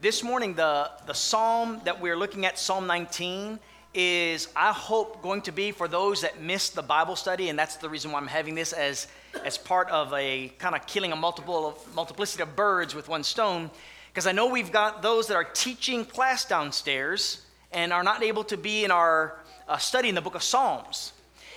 [0.00, 3.58] this morning, the, the psalm that we're looking at, Psalm 19,
[3.94, 7.76] is, I hope, going to be for those that missed the Bible study, and that's
[7.76, 9.06] the reason why I'm having this as,
[9.42, 13.24] as part of a kind of killing a multiple of, multiplicity of birds with one
[13.24, 13.70] stone,
[14.12, 18.44] because I know we've got those that are teaching class downstairs and are not able
[18.44, 21.14] to be in our uh, study in the book of Psalms.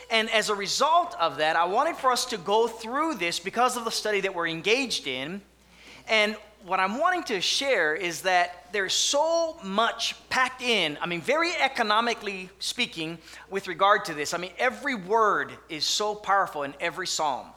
[0.09, 3.75] And as a result of that, I wanted for us to go through this because
[3.75, 5.41] of the study that we're engaged in.
[6.07, 6.35] And
[6.65, 11.51] what I'm wanting to share is that there's so much packed in, I mean, very
[11.55, 13.17] economically speaking,
[13.49, 14.33] with regard to this.
[14.33, 17.47] I mean, every word is so powerful in every psalm.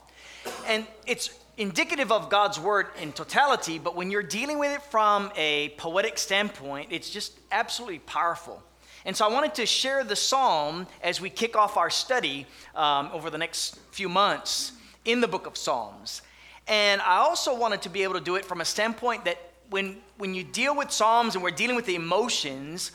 [0.67, 5.31] And it's indicative of God's word in totality, but when you're dealing with it from
[5.35, 8.63] a poetic standpoint, it's just absolutely powerful.
[9.05, 13.09] And so I wanted to share the psalm as we kick off our study um,
[13.11, 14.71] over the next few months
[15.05, 16.21] in the book of Psalms.
[16.67, 19.37] And I also wanted to be able to do it from a standpoint that
[19.69, 22.91] when, when you deal with Psalms and we're dealing with the emotions,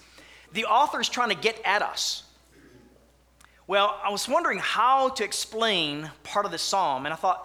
[0.52, 2.24] the author is trying to get at us.
[3.66, 7.44] Well, I was wondering how to explain part of the psalm, and I thought,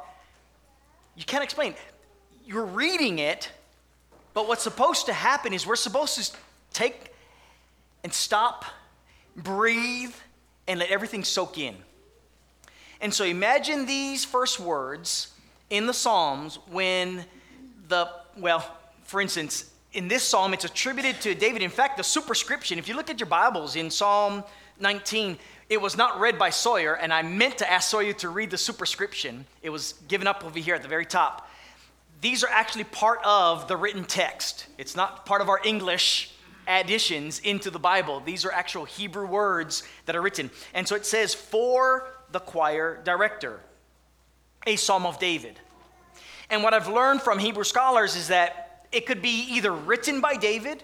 [1.18, 1.76] you can't explain.
[2.46, 3.52] You're reading it,
[4.34, 6.38] but what's supposed to happen is we're supposed to
[6.72, 7.14] take
[8.06, 8.64] and stop,
[9.36, 10.14] breathe,
[10.66, 11.76] and let everything soak in.
[13.02, 15.33] And so imagine these first words
[15.74, 17.26] in the Psalms when
[17.88, 18.08] the,
[18.38, 18.64] well,
[19.06, 21.64] for instance, in this psalm, it's attributed to David.
[21.64, 24.44] In fact, the superscription, if you look at your Bibles in Psalm
[24.80, 25.36] 19,
[25.70, 28.58] it was not read by Sawyer, and I meant to ask Sawyer to read the
[28.58, 29.46] superscription.
[29.64, 31.50] It was given up over here at the very top.
[32.22, 36.32] These are actually part of the written text, it's not part of our English
[36.68, 38.22] additions into the Bible.
[38.24, 40.52] These are actual Hebrew words that are written.
[40.76, 43.60] And so it says, for the choir director,
[44.66, 45.60] a psalm of David.
[46.50, 50.36] And what I've learned from Hebrew scholars is that it could be either written by
[50.36, 50.84] David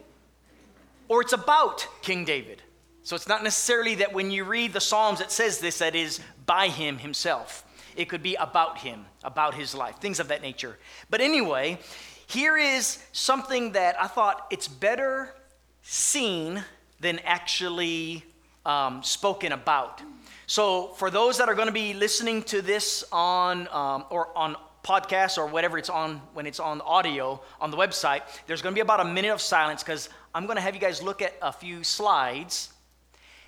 [1.07, 2.61] or it's about King David.
[3.03, 6.19] So it's not necessarily that when you read the Psalms it says this, that is
[6.45, 7.65] by him himself.
[7.95, 10.77] It could be about him, about his life, things of that nature.
[11.09, 11.80] But anyway,
[12.27, 15.33] here is something that I thought it's better
[15.81, 16.64] seen
[16.99, 18.23] than actually
[18.65, 20.02] um, spoken about.
[20.45, 24.55] So, for those that are going to be listening to this on um, or on
[24.83, 28.75] podcast or whatever it's on when it's on audio on the website, there's going to
[28.75, 31.33] be about a minute of silence because I'm going to have you guys look at
[31.41, 32.71] a few slides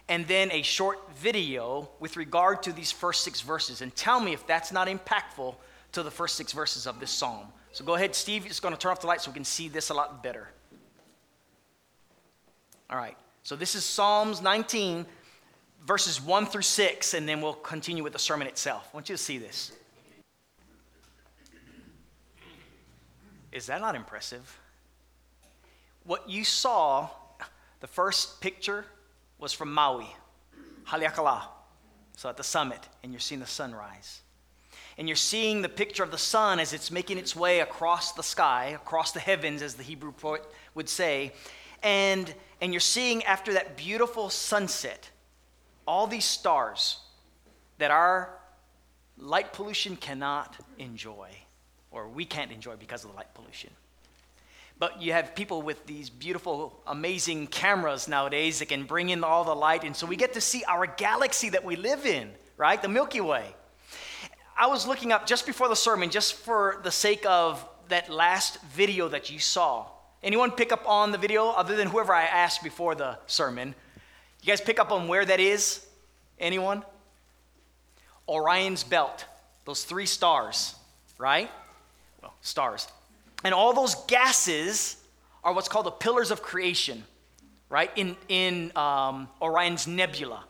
[0.09, 4.33] and then a short video with regard to these first six verses and tell me
[4.33, 5.55] if that's not impactful
[5.93, 7.47] to the first six verses of this psalm.
[7.71, 9.69] So go ahead, Steve is going to turn off the light so we can see
[9.69, 10.49] this a lot better.
[12.89, 15.05] All right, so this is Psalms 19,
[15.87, 18.89] verses 1 through 6, and then we'll continue with the sermon itself.
[18.91, 19.71] I want you to see this.
[23.51, 24.59] Is that not impressive?
[26.03, 27.09] What you saw,
[27.79, 28.85] the first picture
[29.37, 30.07] was from Maui,
[30.85, 31.43] Haleakala.
[32.15, 34.21] So at the summit, and you're seeing the sunrise.
[34.97, 38.23] And you're seeing the picture of the sun as it's making its way across the
[38.23, 40.43] sky, across the heavens, as the Hebrew poet
[40.75, 41.33] would say.
[41.81, 45.09] And, and you're seeing after that beautiful sunset,
[45.87, 46.99] all these stars
[47.79, 48.37] that our
[49.17, 51.29] light pollution cannot enjoy
[51.91, 53.69] or we can't enjoy because of the light pollution.
[54.79, 59.43] But you have people with these beautiful, amazing cameras nowadays that can bring in all
[59.43, 62.81] the light, and so we get to see our galaxy that we live in, right?
[62.81, 63.45] The Milky Way.
[64.57, 68.61] I was looking up just before the sermon, just for the sake of that last
[68.73, 69.85] video that you saw.
[70.23, 73.75] Anyone pick up on the video other than whoever I asked before the sermon?
[74.41, 75.85] You guys pick up on where that is?
[76.39, 76.83] Anyone?
[78.27, 79.25] Orion's belt,
[79.65, 80.75] those three stars,
[81.17, 81.51] right?
[82.21, 82.87] Well, stars.
[83.43, 84.97] And all those gases
[85.43, 87.03] are what's called the pillars of creation,
[87.69, 87.91] right?
[87.95, 90.43] In, in um, Orion's nebula.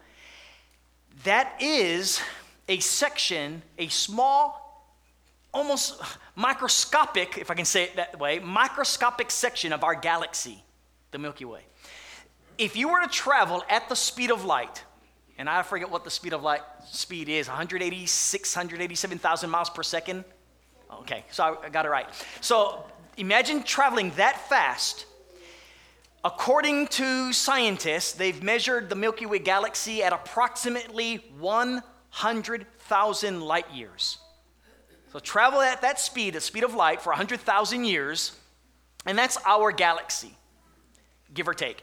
[1.23, 2.21] That is
[2.67, 4.95] a section, a small,
[5.53, 6.01] almost
[6.35, 10.63] microscopic, if I can say it that way, microscopic section of our galaxy,
[11.11, 11.61] the Milky Way.
[12.57, 14.83] If you were to travel at the speed of light,
[15.37, 20.23] and I forget what the speed of light speed is 186, 187,000 miles per second,
[20.99, 22.07] Okay, so I got it right.
[22.41, 22.83] So
[23.17, 25.05] imagine traveling that fast.
[26.23, 34.19] According to scientists, they've measured the Milky Way galaxy at approximately 100,000 light years.
[35.11, 38.33] So travel at that speed, the speed of light, for 100,000 years,
[39.05, 40.31] and that's our galaxy,
[41.33, 41.81] give or take.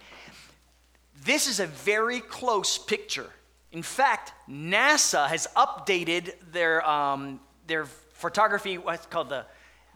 [1.24, 3.30] This is a very close picture.
[3.72, 7.86] In fact, NASA has updated their, um, their
[8.18, 9.46] photography, what's called the,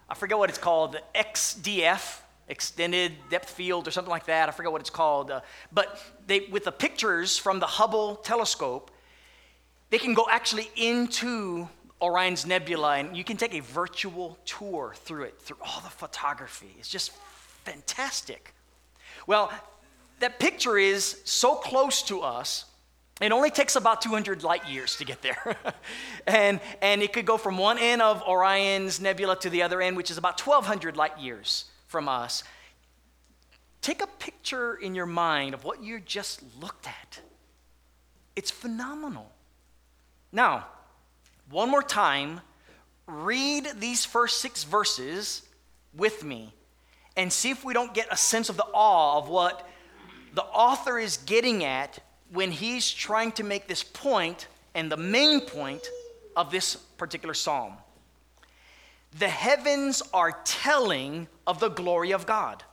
[0.08, 4.48] I forget what it's called, the XDF extended depth field or something like that.
[4.48, 5.30] I forget what it's called.
[5.30, 5.40] Uh,
[5.72, 8.90] but they, with the pictures from the Hubble telescope,
[9.90, 11.69] they can go actually into
[12.00, 16.74] Orion's Nebula and you can take a virtual tour through it, through all the photography.
[16.78, 17.12] It's just
[17.64, 18.54] fantastic.
[19.26, 19.52] Well,
[20.20, 22.66] that picture is so close to us
[23.20, 25.56] it only takes about 200 light years to get there.
[26.26, 29.97] and, and it could go from one end of Orion's nebula to the other end,
[29.97, 32.43] which is about 1,200 light years from us.
[33.81, 37.20] Take a picture in your mind of what you just looked at.
[38.35, 39.31] It's phenomenal.
[40.32, 40.67] Now,
[41.50, 42.41] one more time,
[43.06, 45.43] read these first six verses
[45.94, 46.55] with me
[47.17, 49.69] and see if we don't get a sense of the awe of what
[50.35, 51.99] the author is getting at
[52.32, 55.87] when he's trying to make this point and the main point
[56.34, 57.75] of this particular psalm.
[59.19, 62.64] The heavens are telling of the glory of God,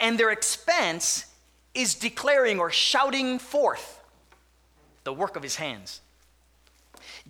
[0.00, 1.26] and their expanse
[1.74, 4.00] is declaring or shouting forth
[5.04, 6.00] the work of his hands.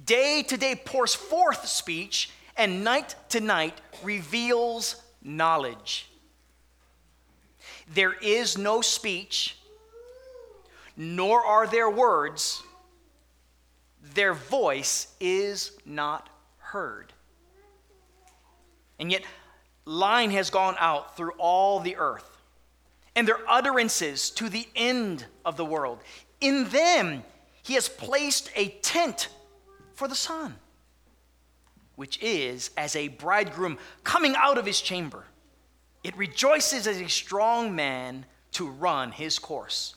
[0.06, 6.08] Day to day pours forth speech, and night to night reveals knowledge.
[7.92, 9.56] There is no speech
[11.02, 12.62] nor are their words,
[14.12, 17.14] their voice is not heard.
[18.98, 19.22] And yet,
[19.86, 22.36] line has gone out through all the earth,
[23.16, 26.00] and their utterances to the end of the world.
[26.38, 27.24] In them,
[27.62, 29.28] he has placed a tent
[29.94, 30.56] for the sun,
[31.96, 35.24] which is as a bridegroom coming out of his chamber.
[36.04, 39.94] It rejoices as a strong man to run his course.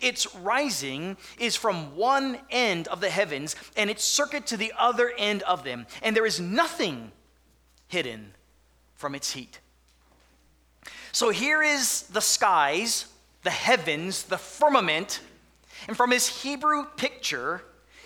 [0.00, 5.12] Its rising is from one end of the heavens and its circuit to the other
[5.16, 7.12] end of them, and there is nothing
[7.88, 8.34] hidden
[8.94, 9.60] from its heat.
[11.12, 13.06] So here is the skies,
[13.42, 15.20] the heavens, the firmament,
[15.88, 17.62] and from his Hebrew picture,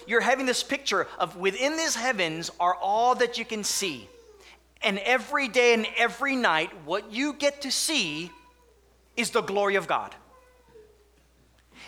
[0.06, 4.08] you're having this picture of within these heavens are all that you can see.
[4.82, 8.30] And every day and every night, what you get to see
[9.16, 10.14] is the glory of God.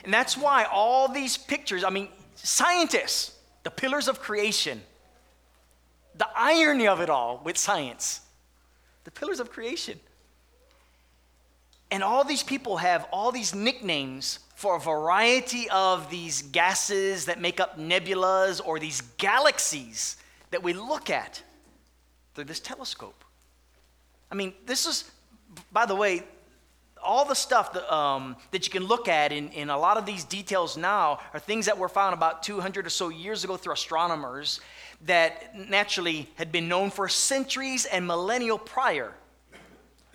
[0.04, 4.80] And that's why all these pictures, I mean, scientists, the pillars of creation,
[6.16, 8.20] the irony of it all with science,
[9.04, 9.98] the pillars of creation.
[11.90, 17.40] And all these people have all these nicknames for a variety of these gases that
[17.40, 20.16] make up nebulas or these galaxies
[20.50, 21.42] that we look at
[22.34, 23.24] through this telescope.
[24.30, 25.10] I mean, this is,
[25.72, 26.24] by the way,
[27.02, 30.06] all the stuff that, um, that you can look at in, in a lot of
[30.06, 33.72] these details now are things that were found about 200 or so years ago through
[33.72, 34.60] astronomers
[35.06, 39.12] that naturally had been known for centuries and millennial prior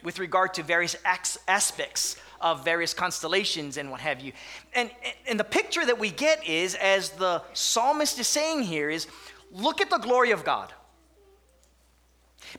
[0.03, 4.33] with regard to various aspects of various constellations and what have you.
[4.73, 4.91] And,
[5.27, 9.07] and the picture that we get is, as the psalmist is saying here, is
[9.51, 10.73] look at the glory of God.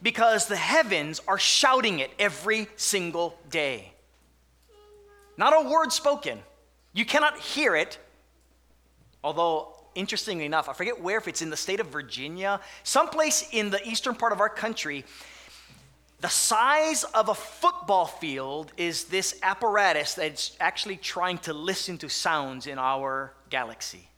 [0.02, 3.93] Because the heavens are shouting it every single day.
[5.36, 6.38] Not a word spoken.
[6.92, 7.98] You cannot hear it.
[9.22, 13.70] Although, interestingly enough, I forget where, if it's in the state of Virginia, someplace in
[13.70, 15.04] the eastern part of our country,
[16.20, 22.08] the size of a football field is this apparatus that's actually trying to listen to
[22.08, 24.08] sounds in our galaxy.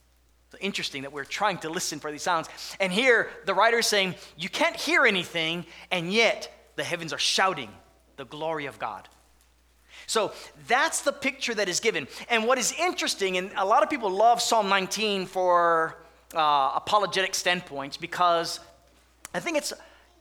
[0.53, 2.49] So interesting that we're trying to listen for these sounds.
[2.79, 7.19] And here, the writer is saying, You can't hear anything, and yet the heavens are
[7.19, 7.71] shouting
[8.17, 9.09] the glory of God.
[10.07, 10.33] So
[10.69, 12.07] that's the picture that is given.
[12.31, 15.97] And what is interesting, and a lot of people love Psalm 19 for
[16.35, 18.61] uh, apologetic standpoints because
[19.35, 19.73] I think it's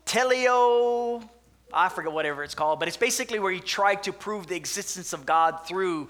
[0.06, 1.27] teleo,
[1.74, 5.13] I forget whatever it's called, but it's basically where he tried to prove the existence
[5.13, 6.10] of God through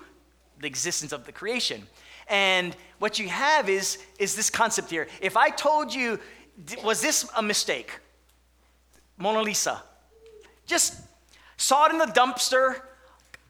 [0.60, 1.86] the existence of the creation.
[2.27, 5.08] And what you have is, is this concept here.
[5.22, 6.20] If I told you,
[6.84, 8.00] was this a mistake?
[9.17, 9.84] Mona Lisa.
[10.65, 11.01] Just
[11.58, 12.82] saw it in the dumpster,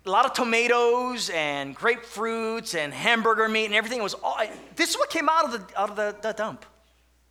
[0.06, 4.00] a lot of tomatoes and grapefruits and hamburger meat and everything.
[4.00, 4.40] It was all,
[4.76, 6.66] this is what came out of the, out of the, the dump.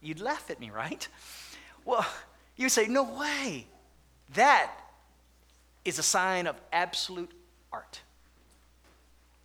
[0.01, 1.07] You'd laugh at me, right?
[1.85, 2.07] Well,
[2.57, 3.67] you would say, no way.
[4.35, 4.73] That
[5.85, 7.31] is a sign of absolute
[7.73, 8.01] art.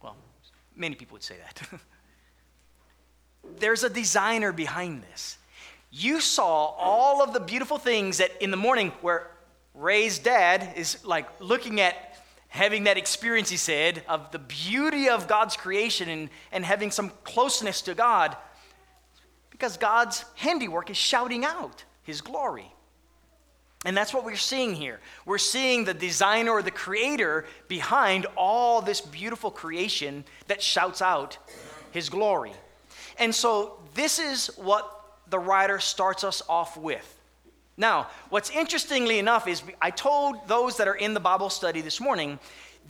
[0.02, 0.16] Well,
[0.76, 1.80] many people would say that.
[3.60, 5.38] There's a designer behind this.
[5.92, 9.32] You saw all of the beautiful things that in the morning where
[9.74, 12.09] Ray's dad is like looking at
[12.50, 17.12] having that experience, he said, of the beauty of God's creation and, and having some
[17.24, 18.36] closeness to God
[19.52, 22.74] because God's handiwork is shouting out his glory.
[23.86, 25.00] And that's what we're seeing here.
[25.26, 31.38] We're seeing the designer or the creator behind all this beautiful creation that shouts out
[31.92, 32.52] his glory.
[33.18, 37.19] And so this is what the writer starts us off with.
[37.80, 42.02] Now, what's interestingly enough is I told those that are in the Bible study this
[42.02, 42.38] morning,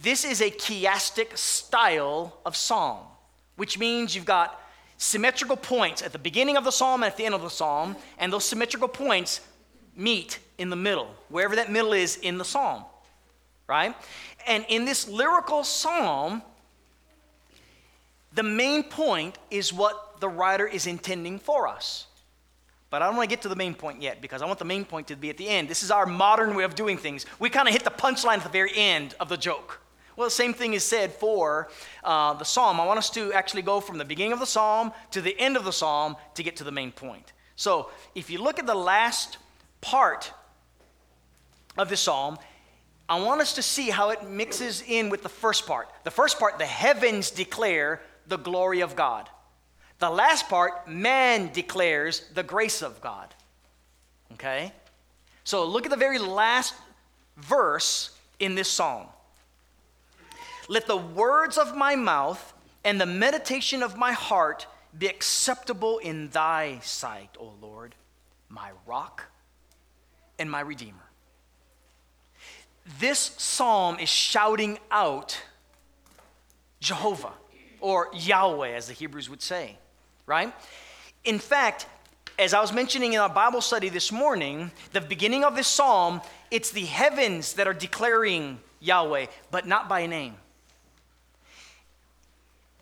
[0.02, 3.06] this is a chiastic style of psalm,
[3.56, 4.60] which means you've got
[4.98, 7.96] symmetrical points at the beginning of the psalm and at the end of the psalm,
[8.18, 9.42] and those symmetrical points
[9.96, 12.84] meet in the middle, wherever that middle is in the psalm,
[13.68, 13.96] right?
[14.48, 16.42] And in this lyrical psalm,
[18.34, 22.08] the main point is what the writer is intending for us.
[22.90, 24.66] But I don't want to get to the main point yet because I want the
[24.66, 25.70] main point to be at the end.
[25.70, 27.26] This is our modern way of doing things.
[27.40, 29.80] We kind of hit the punchline at the very end of the joke.
[30.16, 31.70] Well, the same thing is said for
[32.04, 32.80] uh, the psalm.
[32.80, 35.56] I want us to actually go from the beginning of the psalm to the end
[35.56, 37.32] of the psalm to get to the main point.
[37.56, 39.38] So if you look at the last
[39.82, 40.34] part
[41.78, 42.38] of the psalm,
[43.08, 45.90] I want us to see how it mixes in with the first part.
[46.04, 49.30] The first part, the heavens declare the glory of God.
[50.00, 53.34] The last part, man declares the grace of God.
[54.34, 54.72] Okay?
[55.44, 56.74] So look at the very last
[57.38, 59.08] verse in this psalm.
[60.70, 62.54] Let the words of my mouth
[62.86, 67.94] and the meditation of my heart be acceptable in thy sight, O Lord,
[68.48, 69.26] my rock
[70.38, 70.96] and my redeemer.
[73.00, 75.42] This psalm is shouting out
[76.80, 77.34] Jehovah,
[77.82, 79.78] or Yahweh, as the Hebrews would say
[80.30, 80.54] right?
[81.26, 81.88] In fact,
[82.38, 86.22] as I was mentioning in our Bible study this morning, the beginning of this psalm,
[86.52, 90.36] it's the heavens that are declaring Yahweh, but not by name.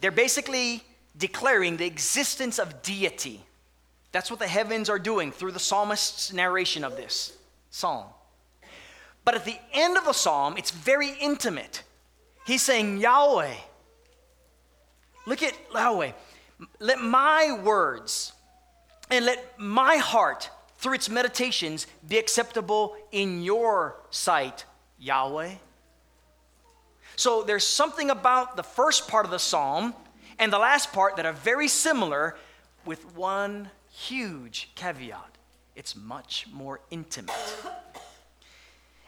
[0.01, 0.83] They're basically
[1.17, 3.41] declaring the existence of deity.
[4.11, 7.35] That's what the heavens are doing through the psalmist's narration of this
[7.71, 8.05] psalm.
[9.23, 11.83] But at the end of the psalm, it's very intimate.
[12.45, 13.55] He's saying, Yahweh.
[15.25, 16.11] Look at Yahweh.
[16.79, 18.33] Let my words
[19.09, 24.65] and let my heart, through its meditations, be acceptable in your sight,
[24.99, 25.55] Yahweh.
[27.15, 29.93] So there's something about the first part of the psalm
[30.39, 32.37] and the last part that are very similar,
[32.85, 35.37] with one huge caveat
[35.77, 37.31] it's much more intimate.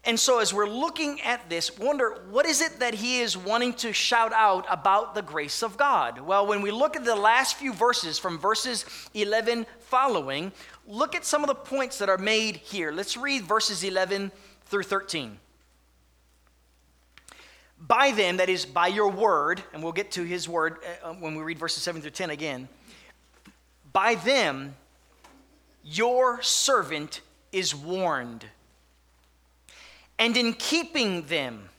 [0.09, 3.73] And so, as we're looking at this, wonder what is it that he is wanting
[3.73, 6.19] to shout out about the grace of God?
[6.19, 10.51] Well, when we look at the last few verses from verses 11 following,
[10.87, 12.91] look at some of the points that are made here.
[12.91, 14.31] Let's read verses 11
[14.65, 15.37] through 13.
[17.79, 21.35] By them, that is, by your word, and we'll get to his word uh, when
[21.35, 22.67] we read verses 7 through 10 again.
[23.93, 24.75] By them,
[25.83, 28.47] your servant is warned
[30.19, 31.69] and in keeping them,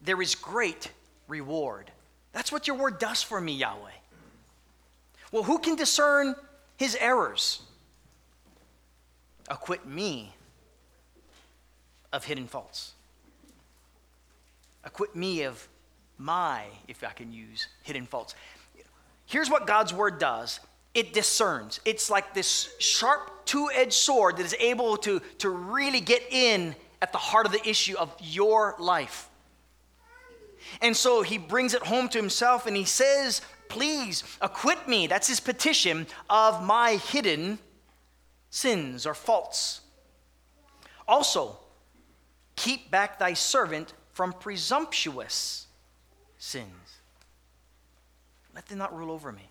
[0.00, 0.90] there is great
[1.26, 1.90] reward.
[2.32, 3.90] That's what your word does for me, Yahweh.
[5.32, 6.36] Well, who can discern
[6.76, 7.60] his errors?
[9.48, 10.32] Acquit me
[12.12, 12.92] of hidden faults.
[14.84, 15.68] Acquit me of
[16.16, 18.34] my, if I can use hidden faults.
[19.26, 20.60] Here's what God's word does
[20.94, 21.80] it discerns.
[21.84, 26.74] It's like this sharp two edged sword that is able to, to really get in
[27.00, 29.28] at the heart of the issue of your life.
[30.82, 35.28] And so he brings it home to himself and he says, Please acquit me, that's
[35.28, 37.58] his petition, of my hidden
[38.50, 39.82] sins or faults.
[41.06, 41.58] Also,
[42.56, 45.66] keep back thy servant from presumptuous
[46.38, 46.72] sins.
[48.54, 49.48] Let them not rule over me.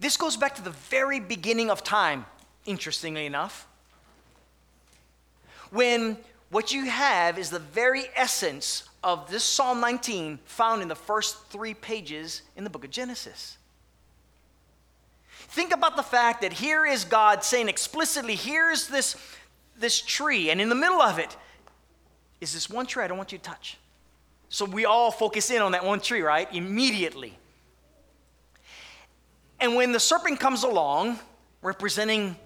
[0.00, 2.24] This goes back to the very beginning of time,
[2.64, 3.67] interestingly enough
[5.70, 6.16] when
[6.50, 11.46] what you have is the very essence of this Psalm 19 found in the first
[11.46, 13.58] three pages in the book of Genesis.
[15.50, 19.16] Think about the fact that here is God saying explicitly, here's this,
[19.78, 21.36] this tree, and in the middle of it
[22.40, 23.78] is this one tree I don't want you to touch.
[24.48, 26.52] So we all focus in on that one tree, right?
[26.52, 27.36] Immediately.
[29.60, 31.18] And when the serpent comes along,
[31.62, 32.36] representing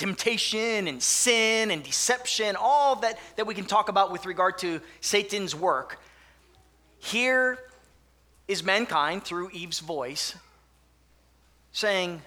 [0.00, 4.80] temptation and sin and deception, all that, that we can talk about with regard to
[5.02, 6.00] Satan's work.
[6.98, 7.58] Here
[8.48, 10.34] is mankind through Eve's voice
[11.72, 12.22] saying,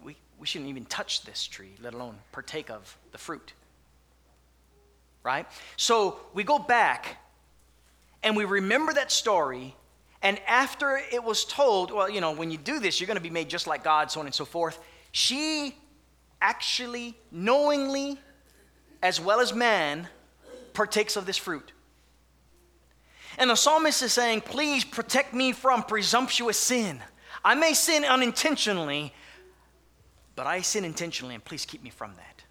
[0.00, 3.52] we, we shouldn't even touch this tree, let alone partake of the fruit.
[5.24, 5.44] Right?
[5.76, 7.16] So we go back
[8.22, 9.74] and we remember that story.
[10.22, 13.22] And after it was told, well, you know, when you do this, you're going to
[13.22, 14.78] be made just like God, so on and so forth.
[15.10, 15.74] She
[16.40, 18.18] actually, knowingly
[19.02, 20.08] as well as man
[20.72, 21.72] partakes of this fruit.
[23.38, 27.00] And the psalmist is saying, Please protect me from presumptuous sin.
[27.44, 29.12] I may sin unintentionally,
[30.34, 32.42] but I sin intentionally, and please keep me from that.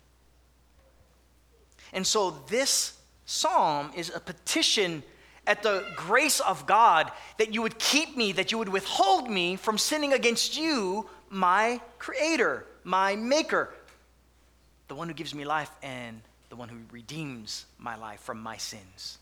[1.93, 5.03] And so this psalm is a petition
[5.45, 9.55] at the grace of God that you would keep me, that you would withhold me
[9.55, 13.73] from sinning against you, my creator, my maker,
[14.87, 18.57] the one who gives me life and the one who redeems my life from my
[18.57, 19.17] sins.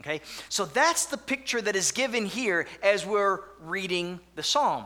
[0.00, 0.20] Okay?
[0.48, 4.84] So that's the picture that is given here as we're reading the psalm.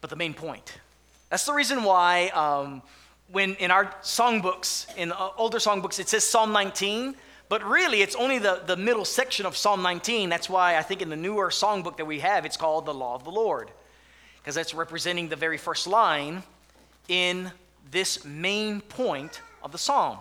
[0.00, 0.78] But the main point.
[1.28, 2.82] That's the reason why um,
[3.30, 7.14] when in our songbooks, in older songbooks, it says Psalm 19,
[7.50, 10.30] but really it's only the, the middle section of Psalm 19.
[10.30, 13.14] That's why I think in the newer songbook that we have, it's called the Law
[13.14, 13.70] of the Lord,
[14.38, 16.42] because that's representing the very first line
[17.10, 17.50] in
[17.90, 20.16] this main point of the psalm.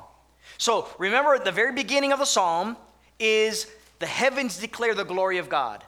[0.58, 2.76] So remember, at the very beginning of the psalm
[3.20, 3.68] is
[4.00, 5.84] the heavens declare the glory of God.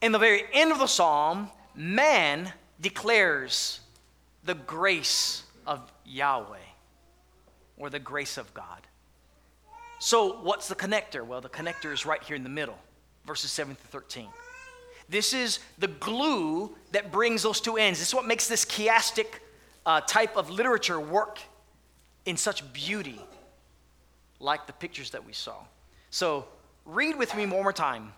[0.00, 3.80] In the very end of the psalm, man declares
[4.44, 6.56] the grace of Yahweh
[7.76, 8.80] or the grace of God.
[10.00, 11.26] So, what's the connector?
[11.26, 12.78] Well, the connector is right here in the middle,
[13.26, 14.28] verses 7 to 13.
[15.08, 17.98] This is the glue that brings those two ends.
[17.98, 19.26] This is what makes this chiastic
[19.88, 21.40] uh, type of literature work
[22.26, 23.18] in such beauty,
[24.38, 25.56] like the pictures that we saw.
[26.10, 26.46] So,
[26.84, 28.12] read with me one more time,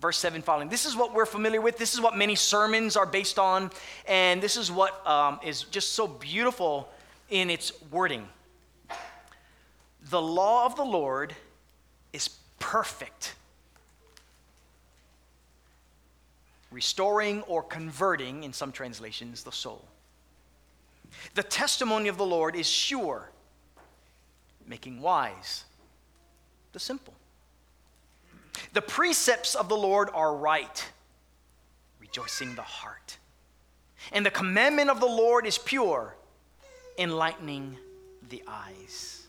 [0.00, 0.68] verse 7 following.
[0.68, 1.76] This is what we're familiar with.
[1.76, 3.72] This is what many sermons are based on.
[4.06, 6.88] And this is what um, is just so beautiful
[7.30, 8.28] in its wording.
[10.10, 11.34] The law of the Lord
[12.12, 12.28] is
[12.60, 13.34] perfect,
[16.70, 19.84] restoring or converting, in some translations, the soul.
[21.34, 23.30] The testimony of the Lord is sure,
[24.66, 25.64] making wise
[26.72, 27.14] the simple.
[28.72, 30.90] The precepts of the Lord are right,
[32.00, 33.18] rejoicing the heart.
[34.12, 36.14] And the commandment of the Lord is pure,
[36.98, 37.78] enlightening
[38.28, 39.26] the eyes.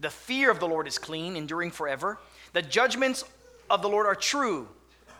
[0.00, 2.18] The fear of the Lord is clean, enduring forever.
[2.52, 3.24] The judgments
[3.70, 4.68] of the Lord are true,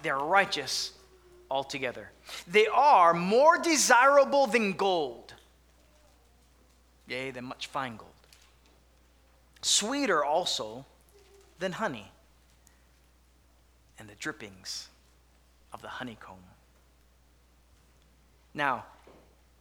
[0.03, 0.92] they are righteous
[1.51, 2.11] altogether.
[2.46, 5.23] They are more desirable than gold
[7.07, 8.11] yea, than much fine gold.
[9.62, 10.85] Sweeter also
[11.59, 12.11] than honey,
[13.99, 14.88] and the drippings
[15.73, 16.37] of the honeycomb.
[18.53, 18.85] Now,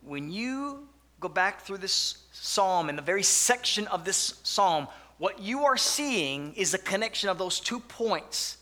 [0.01, 0.87] when you
[1.19, 5.77] go back through this psalm and the very section of this psalm, what you are
[5.77, 8.57] seeing is the connection of those two points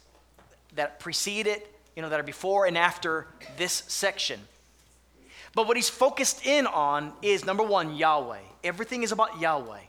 [0.76, 4.40] that precede it, you know, that are before and after this section.
[5.54, 8.40] But what he's focused in on is number one, Yahweh.
[8.64, 9.82] Everything is about Yahweh,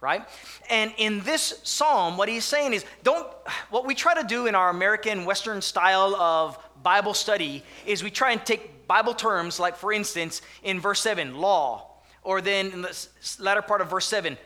[0.00, 0.22] right?
[0.68, 3.26] And in this psalm, what he's saying is don't,
[3.70, 8.10] what we try to do in our American Western style of Bible study is we
[8.10, 11.90] try and take Bible terms, like for instance, in verse 7, law,
[12.22, 13.06] or then in the
[13.38, 14.36] latter part of verse 7,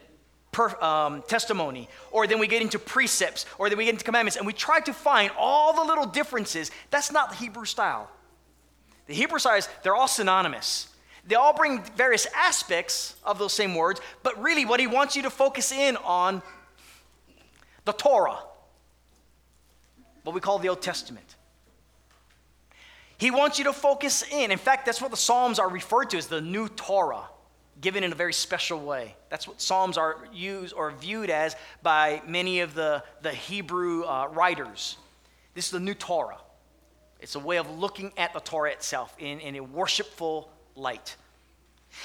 [0.50, 4.36] Per, um, testimony, or then we get into precepts, or then we get into commandments,
[4.36, 6.70] and we try to find all the little differences.
[6.90, 8.10] That's not the Hebrew style.
[9.08, 10.88] The Hebrew is they're all synonymous.
[11.26, 15.22] They all bring various aspects of those same words, but really what he wants you
[15.22, 16.42] to focus in on
[17.84, 18.38] the Torah,
[20.22, 21.36] what we call the Old Testament.
[23.16, 24.52] He wants you to focus in.
[24.52, 27.24] In fact, that's what the Psalms are referred to as the new Torah,
[27.80, 29.16] given in a very special way.
[29.28, 34.28] That's what Psalms are used or viewed as by many of the, the Hebrew uh,
[34.32, 34.96] writers.
[35.54, 36.38] This is the new Torah.
[37.20, 41.16] It's a way of looking at the Torah itself in, in a worshipful light.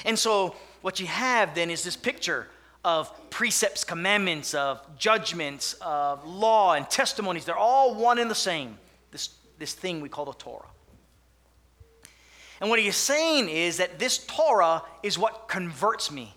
[0.05, 2.47] And so, what you have then is this picture
[2.83, 7.45] of precepts, commandments, of judgments, of law and testimonies.
[7.45, 8.77] They're all one and the same,
[9.11, 10.65] this, this thing we call the Torah.
[12.59, 16.33] And what he's saying is that this Torah is what converts me.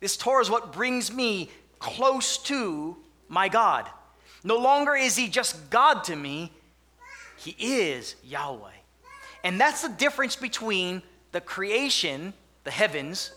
[0.00, 2.96] This Torah is what brings me close to
[3.28, 3.88] my God.
[4.44, 6.52] No longer is he just God to me,
[7.38, 8.70] he is Yahweh.
[9.44, 12.32] And that's the difference between the creation,
[12.64, 13.32] the heavens,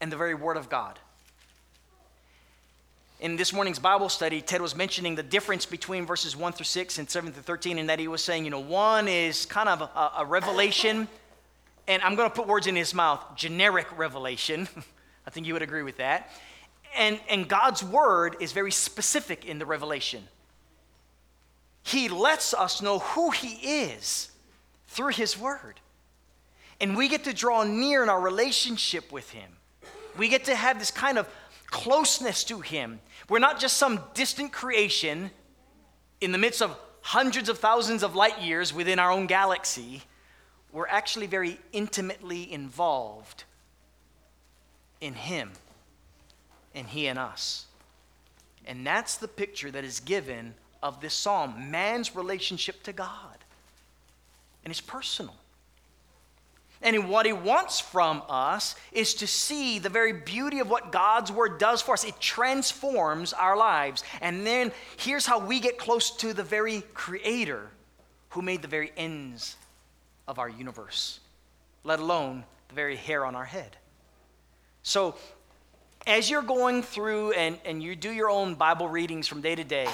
[0.00, 0.98] and the very Word of God.
[3.18, 6.98] In this morning's Bible study, Ted was mentioning the difference between verses 1 through 6
[6.98, 9.82] and 7 through 13, and that he was saying, you know, one is kind of
[9.82, 11.08] a, a revelation,
[11.88, 14.68] and I'm going to put words in his mouth generic revelation.
[15.26, 16.30] I think you would agree with that.
[16.96, 20.22] And, and God's word is very specific in the revelation.
[21.86, 24.32] He lets us know who He is
[24.88, 25.78] through His Word.
[26.80, 29.48] And we get to draw near in our relationship with Him.
[30.18, 31.28] We get to have this kind of
[31.66, 32.98] closeness to Him.
[33.28, 35.30] We're not just some distant creation
[36.20, 40.02] in the midst of hundreds of thousands of light years within our own galaxy.
[40.72, 43.44] We're actually very intimately involved
[45.00, 45.52] in Him
[46.74, 47.66] and He in us.
[48.66, 50.54] And that's the picture that is given
[50.86, 53.36] of this psalm man's relationship to God.
[54.64, 55.34] And it's personal.
[56.80, 61.32] And what he wants from us is to see the very beauty of what God's
[61.32, 62.04] word does for us.
[62.04, 64.04] It transforms our lives.
[64.20, 67.68] And then here's how we get close to the very creator
[68.30, 69.56] who made the very ends
[70.28, 71.18] of our universe,
[71.82, 73.76] let alone the very hair on our head.
[74.84, 75.16] So,
[76.06, 79.64] as you're going through and, and you do your own Bible readings from day to
[79.64, 79.88] day,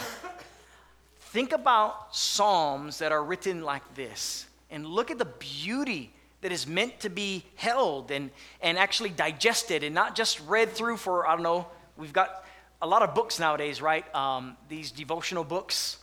[1.32, 6.66] think about Psalms that are written like this and look at the beauty that is
[6.66, 11.32] meant to be held and, and actually digested and not just read through for, I
[11.32, 11.66] don't know,
[11.96, 12.44] we've got
[12.82, 14.14] a lot of books nowadays, right?
[14.14, 15.96] Um, these devotional books,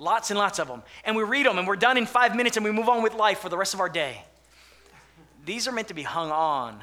[0.00, 0.82] lots and lots of them.
[1.04, 3.14] And we read them and we're done in five minutes and we move on with
[3.14, 4.24] life for the rest of our day.
[5.44, 6.82] These are meant to be hung on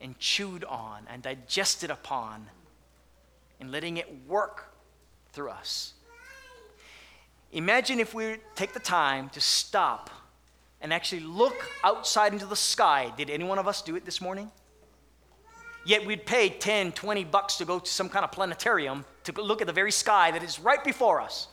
[0.00, 2.46] and chewed on and digested upon
[3.60, 4.74] and letting it work
[5.32, 5.94] through us.
[7.54, 10.10] Imagine if we take the time to stop
[10.80, 13.12] and actually look outside into the sky.
[13.16, 14.50] Did any one of us do it this morning?
[15.86, 19.60] Yet we'd pay 10, 20 bucks to go to some kind of planetarium to look
[19.60, 21.46] at the very sky that is right before us.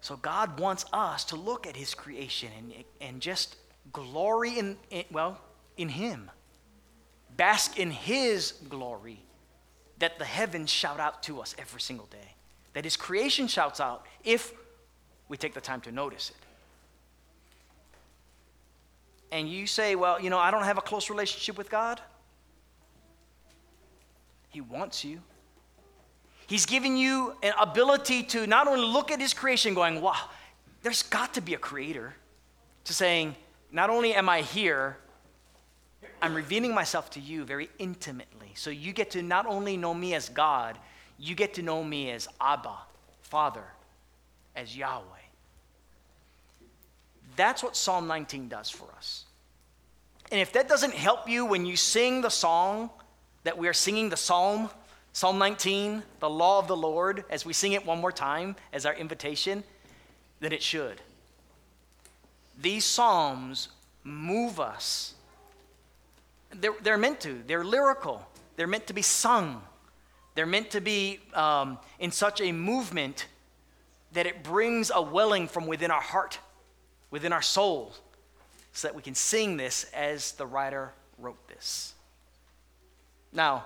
[0.00, 3.56] So God wants us to look at his creation and, and just
[3.92, 5.40] glory in, in, well,
[5.76, 6.30] in him.
[7.36, 9.24] Bask in his glory
[10.00, 12.34] that the heavens shout out to us every single day
[12.72, 14.52] that his creation shouts out if
[15.28, 16.36] we take the time to notice it.
[19.32, 22.00] And you say, well, you know, I don't have a close relationship with God.
[24.48, 25.20] He wants you.
[26.48, 30.16] He's giving you an ability to not only look at his creation going, wow,
[30.82, 32.14] there's got to be a creator,
[32.84, 33.36] to saying,
[33.70, 34.96] not only am I here,
[36.22, 38.52] I'm revealing myself to you very intimately.
[38.54, 40.78] So you get to not only know me as God,
[41.18, 42.76] you get to know me as Abba,
[43.22, 43.64] Father,
[44.56, 45.04] as Yahweh.
[47.36, 49.24] That's what Psalm 19 does for us.
[50.30, 52.90] And if that doesn't help you when you sing the song
[53.44, 54.68] that we are singing, the psalm,
[55.12, 58.86] Psalm 19, the law of the Lord, as we sing it one more time as
[58.86, 59.64] our invitation,
[60.38, 61.00] then it should.
[62.60, 63.68] These psalms
[64.04, 65.14] move us.
[66.52, 69.62] They're, they're meant to, they're lyrical, they're meant to be sung.
[70.34, 73.26] They're meant to be um, in such a movement
[74.12, 76.38] that it brings a welling from within our heart,
[77.10, 77.94] within our soul,
[78.72, 81.94] so that we can sing this as the writer wrote this.
[83.32, 83.64] Now,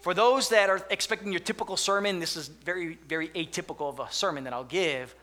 [0.00, 4.10] for those that are expecting your typical sermon, this is very, very atypical of a
[4.10, 5.14] sermon that I'll give.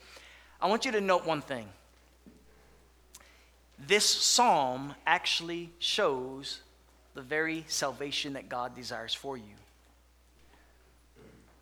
[0.62, 1.68] I want you to note one thing.
[3.78, 6.62] This psalm actually shows
[7.20, 9.44] the very salvation that God desires for you.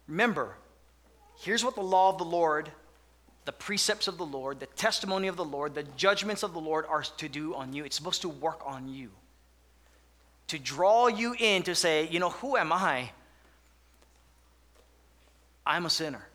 [0.07, 0.53] Remember,
[1.39, 2.69] here's what the law of the Lord,
[3.45, 6.85] the precepts of the Lord, the testimony of the Lord, the judgments of the Lord
[6.87, 7.85] are to do on you.
[7.85, 9.09] It's supposed to work on you.
[10.49, 13.09] To draw you in to say, you know, who am I?
[15.65, 16.27] I'm a sinner.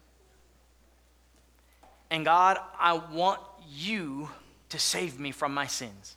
[2.10, 3.38] And God, I want
[3.70, 4.30] you
[4.70, 6.16] to save me from my sins.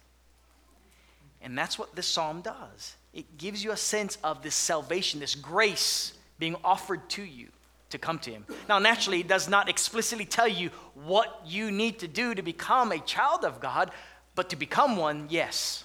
[1.45, 2.95] And that's what this psalm does.
[3.13, 7.49] It gives you a sense of this salvation, this grace being offered to you
[7.91, 8.45] to come to Him.
[8.67, 12.91] Now, naturally, it does not explicitly tell you what you need to do to become
[12.91, 13.91] a child of God,
[14.33, 15.83] but to become one, yes.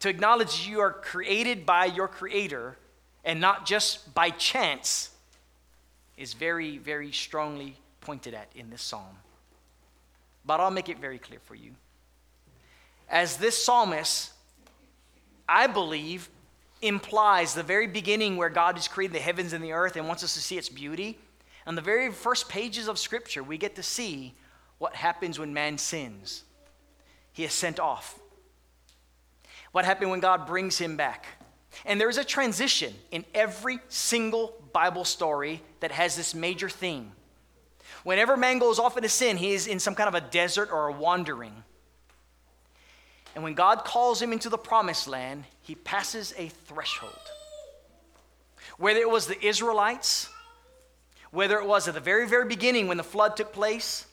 [0.00, 2.78] To acknowledge you are created by your Creator
[3.24, 5.10] and not just by chance
[6.16, 9.18] is very, very strongly pointed at in this psalm.
[10.46, 11.72] But I'll make it very clear for you.
[13.10, 14.32] As this psalmist,
[15.48, 16.28] I believe,
[16.82, 20.22] implies the very beginning where God has created the heavens and the earth and wants
[20.22, 21.18] us to see its beauty.
[21.66, 24.34] On the very first pages of Scripture, we get to see
[24.78, 26.44] what happens when man sins.
[27.32, 28.18] He is sent off.
[29.72, 31.26] What happened when God brings him back?
[31.84, 37.12] And there's a transition in every single Bible story that has this major theme.
[38.04, 40.88] Whenever man goes off into sin, he is in some kind of a desert or
[40.88, 41.64] a wandering.
[43.38, 47.12] And when God calls him into the promised land, he passes a threshold.
[48.78, 50.28] Whether it was the Israelites,
[51.30, 54.06] whether it was at the very, very beginning when the flood took place,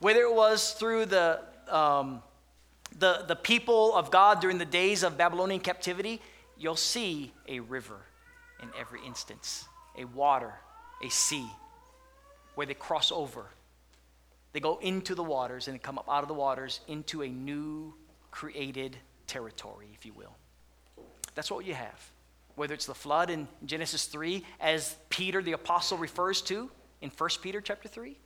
[0.00, 2.22] whether it was through the, um,
[2.98, 6.20] the, the people of God during the days of Babylonian captivity,
[6.58, 8.00] you'll see a river
[8.62, 9.64] in every instance,
[9.96, 10.52] a water,
[11.02, 11.48] a sea,
[12.54, 13.46] where they cross over.
[14.52, 17.28] They go into the waters and they come up out of the waters into a
[17.28, 17.94] new
[18.32, 18.96] created
[19.28, 20.34] territory, if you will.
[21.36, 22.10] That's what you have.
[22.56, 26.68] Whether it's the flood in Genesis 3, as Peter the apostle refers to
[27.00, 28.18] in 1 Peter chapter 3,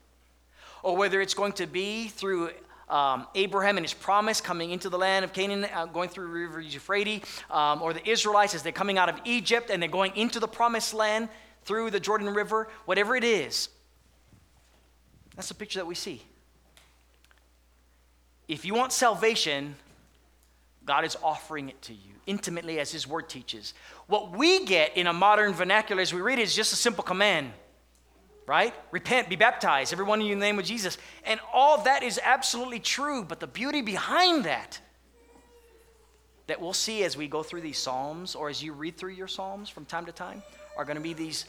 [0.82, 2.50] or whether it's going to be through
[2.88, 6.32] um, Abraham and his promise coming into the land of Canaan, uh, going through the
[6.32, 10.16] river Euphrates, um, or the Israelites as they're coming out of Egypt and they're going
[10.16, 11.28] into the promised land
[11.64, 13.68] through the Jordan River, whatever it is,
[15.36, 16.22] that's the picture that we see.
[18.48, 19.76] If you want salvation,
[20.86, 23.74] God is offering it to you intimately as His Word teaches.
[24.06, 27.04] What we get in a modern vernacular as we read it is just a simple
[27.04, 27.52] command
[28.46, 28.72] right?
[28.92, 30.98] Repent, be baptized, everyone in the name of Jesus.
[31.24, 34.80] And all that is absolutely true, but the beauty behind that,
[36.46, 39.26] that we'll see as we go through these Psalms or as you read through your
[39.26, 40.42] Psalms from time to time,
[40.76, 41.46] are going to be these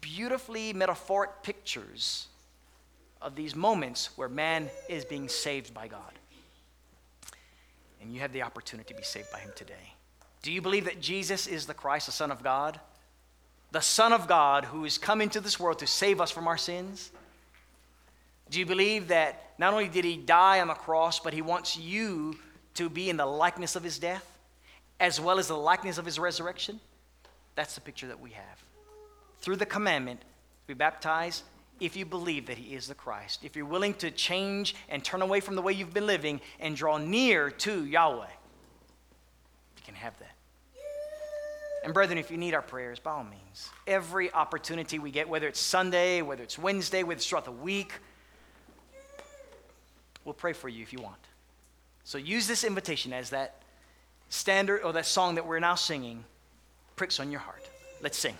[0.00, 2.26] beautifully metaphoric pictures
[3.22, 6.12] of these moments where man is being saved by God.
[8.00, 9.94] And you have the opportunity to be saved by him today.
[10.42, 12.78] Do you believe that Jesus is the Christ, the Son of God?
[13.72, 16.56] the Son of God who has come into this world to save us from our
[16.56, 17.10] sins?
[18.50, 21.76] Do you believe that not only did he die on the cross, but he wants
[21.76, 22.38] you
[22.74, 24.24] to be in the likeness of his death
[25.00, 26.80] as well as the likeness of his resurrection?
[27.54, 28.64] That's the picture that we have.
[29.40, 30.22] Through the commandment,
[30.66, 31.42] be baptized
[31.80, 33.44] if you believe that he is the Christ.
[33.44, 36.74] If you're willing to change and turn away from the way you've been living and
[36.74, 38.26] draw near to Yahweh,
[39.76, 40.32] you can have that.
[41.84, 45.46] And, brethren, if you need our prayers, by all means, every opportunity we get, whether
[45.46, 47.92] it's Sunday, whether it's Wednesday, whether it's throughout the week,
[50.24, 51.20] we'll pray for you if you want.
[52.02, 53.62] So use this invitation as that
[54.30, 56.24] standard or that song that we're now singing
[56.96, 57.62] pricks on your heart.
[58.02, 58.36] Let's sing.